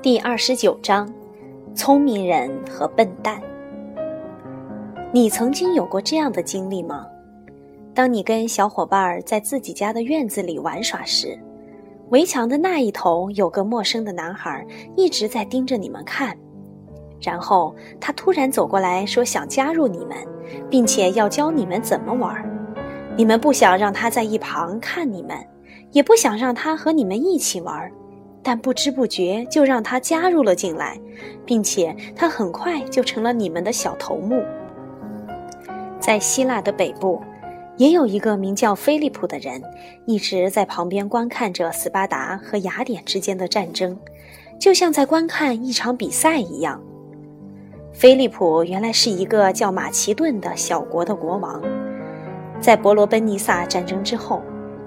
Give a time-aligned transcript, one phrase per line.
[0.00, 1.12] 第二十九章：
[1.74, 3.42] 聪明人和笨蛋。
[5.12, 7.04] 你曾经有过这样的经历吗？
[7.92, 11.36] 当你跟小伙伴在自己家的院子里玩耍时，
[12.10, 14.64] 围墙的那一头有个陌生的男孩
[14.96, 16.36] 一直在盯着你们看，
[17.20, 20.16] 然后他突然走过来说想加入你们，
[20.70, 22.32] 并且要教你们怎么玩。
[23.16, 25.36] 你们不想让他在一旁看你们，
[25.90, 27.90] 也不想让他和你们一起玩。
[28.48, 30.98] 但不知不觉就让他加入了进来，
[31.44, 34.42] 并且他很快就成了你们的小头目。
[36.00, 37.20] 在希腊的北部，
[37.76, 39.62] 也有一个名叫菲利普的人，
[40.06, 43.94] 一直在旁边观看着斯巴达和雅典之间的战争，
[44.58, 46.82] 就像在观看一场比赛一样。
[47.92, 51.62] 菲利普原来是一个叫马其顿的小国的国王，
[52.62, 54.40] 在伯罗奔尼撒战争之后，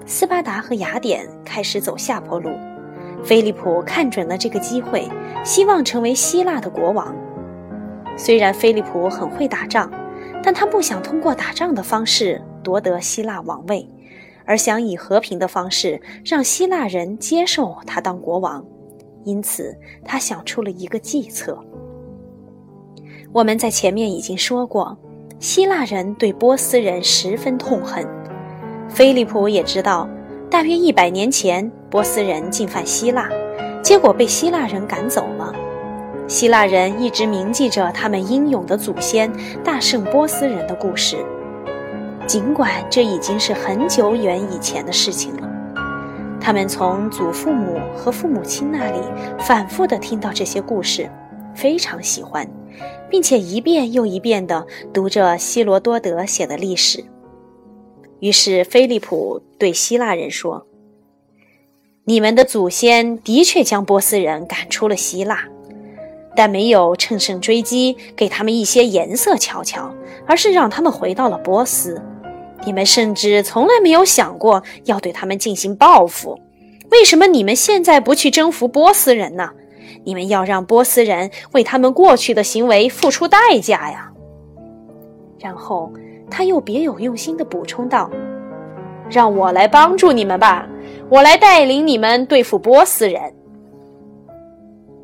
[0.04, 2.50] 斯巴达和雅典开始走下坡路。
[3.24, 5.08] 菲利普看准了这个机会，
[5.44, 7.14] 希望成为希腊的国王。
[8.16, 9.90] 虽然菲利普很会打仗，
[10.42, 13.88] 但他不想通过打仗的方式夺得希腊王位，
[14.44, 18.64] 而想以和平的方式让希腊人接受他当国王。
[19.24, 21.58] 因此，他想出了一个计策。
[23.32, 24.98] 我们在前面已经说过，
[25.38, 28.06] 希腊人对波斯人十分痛恨。
[28.88, 30.08] 菲利普也知道。
[30.50, 33.28] 大约一百年前，波斯人进犯希腊，
[33.82, 35.54] 结果被希腊人赶走了。
[36.26, 39.30] 希腊人一直铭记着他们英勇的祖先
[39.62, 41.18] 大胜波斯人的故事，
[42.26, 45.46] 尽管这已经是很久远以前的事情了。
[46.40, 48.98] 他们从祖父母和父母亲那里
[49.38, 51.10] 反复地听到这些故事，
[51.54, 52.48] 非常喜欢，
[53.10, 57.04] 并且一遍又一遍地读着希罗多德写的历史。
[58.20, 60.66] 于是，菲利普对希腊人说
[62.04, 65.44] ：“你们的祖先的确将波斯人赶出了希腊，
[66.34, 69.94] 但没有乘胜追击，给他们一些颜色瞧瞧，
[70.26, 72.02] 而是让他们回到了波斯。
[72.64, 76.40] 你们甚至从来没有想过要对他们进行报复。
[76.90, 79.50] 为什么你们现在不去征服波斯人呢？
[80.04, 84.10] 你们要让波斯人为他们过去的行为付出代价呀！”
[85.38, 85.92] 然后。
[86.34, 88.10] 他又别有用心地补充道
[89.10, 90.66] ：“让我来帮助你们吧，
[91.12, 93.20] 我来带领你们对付波斯人。”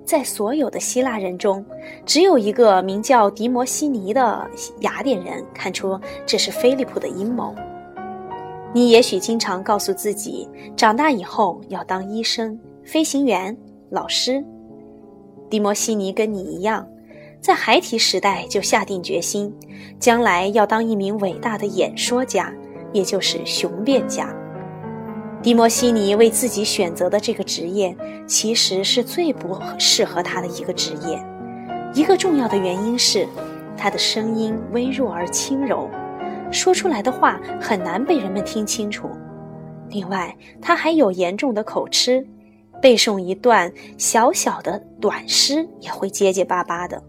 [0.07, 1.63] 在所有的希腊人中，
[2.07, 7.55] 只有一个名叫迪摩西尼的雅典人看出这是菲利普的阴谋。
[8.73, 13.55] 你也许经常告诉自己，长大以后要当医生、飞行员、
[13.91, 14.43] 老师。
[15.51, 16.89] 迪摩西尼跟你一样。
[17.39, 19.55] 在孩提时代就下定决心，
[20.01, 22.51] 将来要当一名伟大的演说家，
[22.95, 24.35] 也就是雄辩家。
[25.41, 31.23] 迪摩西尼为自己选择的这个职业，其实是最不适合他的一个职业。
[31.95, 33.27] 一个重要的原因是，
[33.77, 35.89] 他的声音微弱而轻柔，
[36.51, 39.09] 说出来的话很难被人们听清楚。
[39.91, 42.27] 另外，他还有严重的口吃，
[42.83, 47.01] 背诵一段小小的短诗也会结结巴巴的。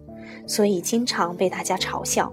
[0.45, 2.31] 所以经常被大家嘲笑，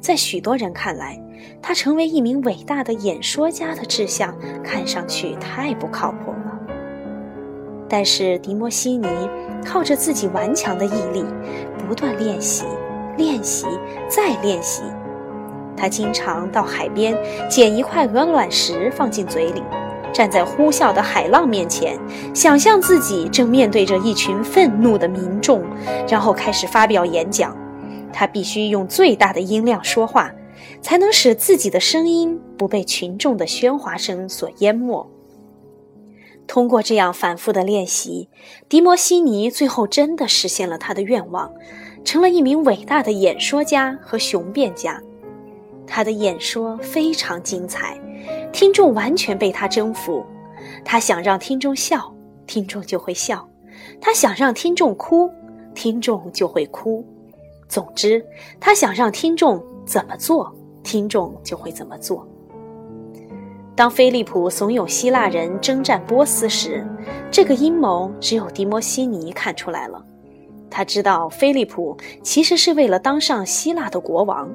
[0.00, 1.18] 在许多人看来，
[1.62, 6.58] 他成为一名伟大的演说家的志向看上去太不靠谱了。
[7.88, 9.08] 但是迪摩西尼
[9.64, 11.24] 靠着自己顽强的毅力，
[11.78, 12.64] 不断练习、
[13.16, 13.66] 练习
[14.08, 14.82] 再练习。
[15.76, 17.16] 他经常到海边
[17.48, 19.62] 捡一块鹅卵石放进嘴里。
[20.12, 21.96] 站在呼啸的海浪面前，
[22.34, 25.62] 想象自己正面对着一群愤怒的民众，
[26.08, 27.56] 然后开始发表演讲。
[28.12, 30.32] 他必须用最大的音量说话，
[30.80, 35.08] 才能使自己的声音不被群众的喧哗声所淹没。
[36.46, 38.28] 通过这样反复的练习，
[38.68, 41.52] 迪摩西尼最后真的实现了他的愿望，
[42.04, 45.00] 成了一名伟大的演说家和雄辩家。
[45.86, 48.00] 他的演说非常精彩。
[48.52, 50.24] 听众完全被他征服，
[50.84, 52.12] 他想让听众笑，
[52.46, 53.38] 听众就会笑；
[54.00, 55.30] 他想让听众哭，
[55.74, 57.04] 听众就会哭。
[57.68, 58.24] 总之，
[58.58, 62.26] 他想让听众怎么做，听众就会怎么做。
[63.74, 66.86] 当菲利普怂恿希腊人征战波斯时，
[67.30, 70.04] 这个阴谋只有迪摩西尼看出来了。
[70.68, 74.48] 他知道菲利普其实是为了当上希腊的国王，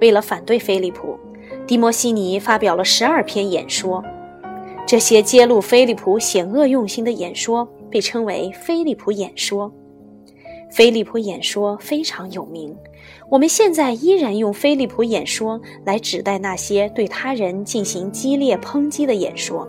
[0.00, 1.18] 为了反对菲利普。
[1.66, 4.04] 迪摩西尼发表了十二篇演说，
[4.86, 9.72] 这些揭露菲利普险恶用心的演说被称为“菲利普演说”。
[10.70, 12.74] 菲利普演说非常有名，
[13.28, 19.66] 我们现在依然用“菲利普演说”来指代那些对他人进行激烈抨击的演说。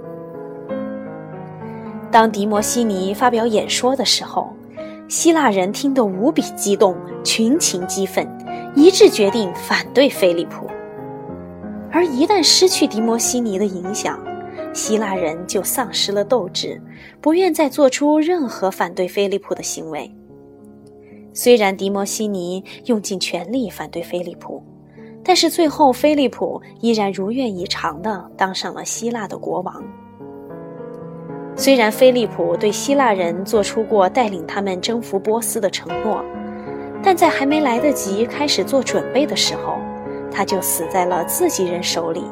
[2.11, 4.53] 当迪摩西尼发表演说的时候，
[5.07, 8.27] 希腊人听得无比激动，群情激愤，
[8.75, 10.67] 一致决定反对菲利普。
[11.91, 14.19] 而一旦失去迪摩西尼的影响，
[14.71, 16.79] 希腊人就丧失了斗志，
[17.19, 20.09] 不愿再做出任何反对菲利普的行为。
[21.33, 24.61] 虽然迪摩西尼用尽全力反对菲利普，
[25.23, 29.83] 但是最后菲利普依然如愿以偿地当上了希腊的国王。
[31.55, 36.23] 虽然菲利普对希腊人做出过带领他们征服波斯的承诺，
[37.03, 39.77] 但在还没来得及开始做准备的时候，
[40.31, 42.23] 他就死在了自己人手里，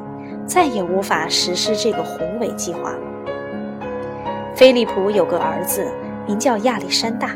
[0.45, 2.95] 再也无法实施这个宏伟计划。
[4.55, 5.89] 菲利普有个儿子，
[6.27, 7.33] 名叫亚历山大。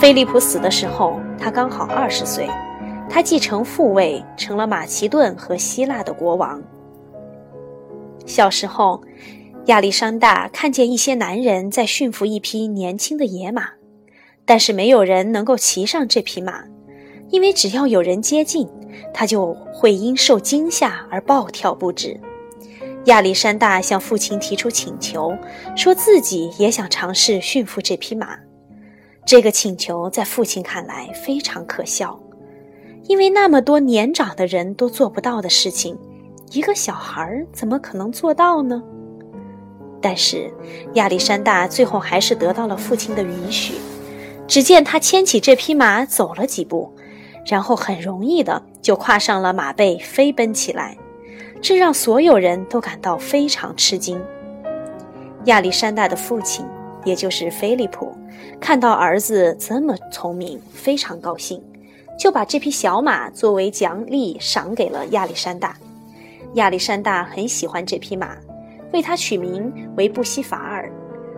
[0.00, 2.48] 菲利普死的时候，他刚好二十岁，
[3.10, 6.62] 他继承父位，成了马其顿和希腊的国王。
[8.26, 9.00] 小时候。
[9.66, 13.68] 亚历山大看见一些男人在驯服一匹年轻的野马，
[14.46, 16.64] 但是没有人能够骑上这匹马，
[17.28, 18.66] 因为只要有人接近，
[19.12, 22.18] 他就会因受惊吓而暴跳不止。
[23.04, 25.36] 亚历山大向父亲提出请求，
[25.76, 28.38] 说自己也想尝试驯服这匹马。
[29.28, 32.18] 这个请求在父亲看来非常可笑，
[33.02, 35.98] 因为那么多年长的人都做不到的事情，
[36.50, 38.82] 一个小孩怎么可能做到呢？
[40.00, 40.50] 但是，
[40.94, 43.74] 亚历山大最后还是得到了父亲的允许。
[44.46, 46.90] 只见他牵起这匹马走了几步，
[47.44, 50.96] 然后很容易的就跨上了马背，飞奔起来。
[51.60, 54.18] 这让所有人都感到非常吃惊。
[55.44, 56.64] 亚历山大的父亲，
[57.04, 58.12] 也就是菲利普，
[58.60, 61.62] 看到儿子这么聪明，非常高兴，
[62.18, 65.76] 就把这匹小马作为奖励赏给了亚历山大。
[66.54, 68.36] 亚历山大很喜欢这匹马。
[68.90, 70.90] 为他取名为布西法尔，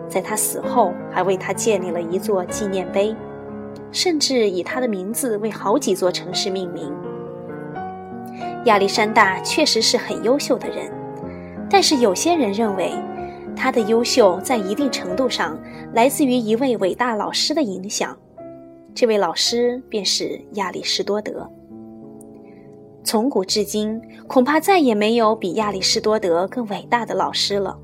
[0.08, 3.12] 在他死后还为他建立了一座纪念碑，
[3.90, 6.94] 甚至以他的名字为好几座城市命名。
[8.66, 10.92] 亚历山大确实是很优秀的人，
[11.68, 12.92] 但是有些人认为，
[13.60, 15.54] 他的优秀在一定程度上
[15.92, 18.16] 来自于一位伟大老师的影响，
[18.94, 21.46] 这位老师便是亚里士多德。
[23.04, 27.76] 从古至今，恐怕再也没有比亚里士多德更伟大的老师了。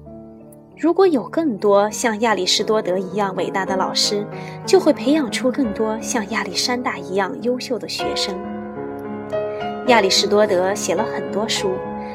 [0.78, 4.26] 如果有更多像亚里士多德一样伟大的老师，
[4.64, 8.34] 就会培养出更多像亚历山大一样优秀的学生。
[9.88, 11.72] 亚里士多德写了很多书，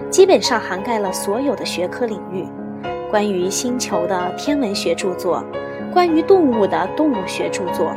[0.09, 2.47] 基本上涵盖了所有的学科领域：
[3.11, 5.43] 关于星球的天文学著作，
[5.91, 7.93] 关于动物的动物学著作。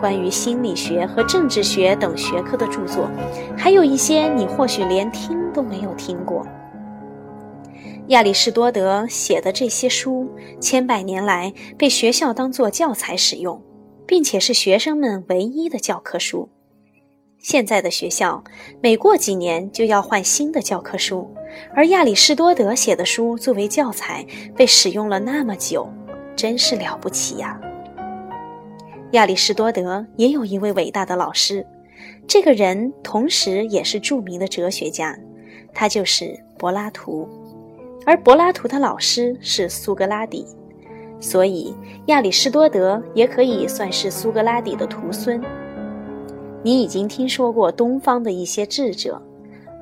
[0.00, 3.08] 关于心理学和政治学等学科的著作，
[3.56, 6.44] 还有一些你或许连听都没有听过。
[8.08, 10.28] 亚里士多德写的这些书，
[10.60, 13.62] 千百年来被学校当作教材使用，
[14.04, 16.50] 并且是学生们唯一的教科书。
[17.38, 18.42] 现在的学校
[18.82, 21.32] 每过几年就要换新的教科书，
[21.74, 24.26] 而亚里士多德写的书作为教材
[24.56, 25.88] 被使用了那么久，
[26.34, 27.60] 真是了不起呀！
[29.12, 31.64] 亚里士多德也有一位伟大的老师，
[32.26, 35.16] 这个人同时也是著名的哲学家，
[35.72, 37.28] 他就是柏拉图，
[38.04, 40.46] 而柏拉图的老师是苏格拉底，
[41.20, 41.74] 所以
[42.06, 45.40] 亚里士多德也可以算是苏格拉底的徒孙。
[46.62, 49.22] 你已经听说过东方的一些智者，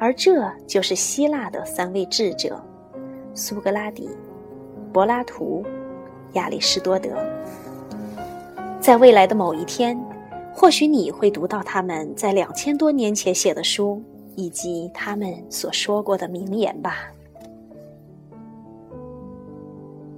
[0.04, 2.62] 而这就是希腊的三位智者：
[3.32, 4.10] 苏格拉底、
[4.92, 5.64] 柏拉图、
[6.34, 7.08] 亚里士多德。
[8.78, 9.98] 在未来的某一天，
[10.52, 14.02] 或许你会读到他们在两千多年前写的书，
[14.36, 17.10] 以及他们所说过的名言吧。